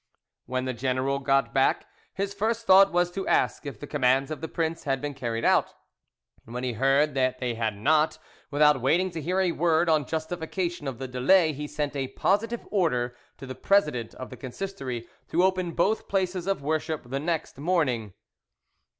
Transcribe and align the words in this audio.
When 0.47 0.65
the 0.65 0.73
general 0.73 1.19
got 1.19 1.53
back, 1.53 1.85
his 2.15 2.33
first 2.33 2.65
thought 2.65 2.91
was 2.91 3.11
to 3.11 3.27
ask 3.27 3.67
if 3.67 3.79
the 3.79 3.85
commands 3.85 4.31
of 4.31 4.41
the 4.41 4.47
prince 4.47 4.85
had 4.85 4.99
been 4.99 5.13
carried 5.13 5.45
out, 5.45 5.75
and 6.43 6.55
when 6.55 6.63
he 6.63 6.73
heard 6.73 7.13
that 7.13 7.37
they 7.37 7.53
had 7.53 7.77
not, 7.77 8.17
without 8.49 8.81
waiting 8.81 9.11
to 9.11 9.21
hear 9.21 9.39
a 9.39 9.51
word 9.51 9.89
in 9.89 10.05
justification 10.05 10.87
of 10.87 10.97
the 10.97 11.07
delay, 11.07 11.53
he 11.53 11.67
sent 11.67 11.95
a 11.95 12.07
positive 12.07 12.67
order 12.71 13.15
to 13.37 13.45
the 13.45 13.53
president 13.53 14.15
of 14.15 14.31
the 14.31 14.37
Consistory 14.37 15.07
to 15.29 15.43
open 15.43 15.73
both 15.73 16.07
places 16.07 16.47
of 16.47 16.63
worship 16.63 17.07
the 17.11 17.19
next 17.19 17.59
morning. 17.59 18.15